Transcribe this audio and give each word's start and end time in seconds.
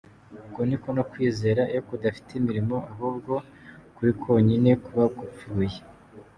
Uko 0.47 0.59
ni 0.67 0.77
ko 0.81 0.87
no 0.95 1.03
kwizera 1.11 1.61
iyo 1.71 1.81
kudafite 1.87 2.29
imirimo, 2.39 2.75
ahubwo 2.91 3.33
kuri 3.95 4.11
konyine 4.21 4.71
kuba 4.85 5.03
gupfuye. 5.17 5.77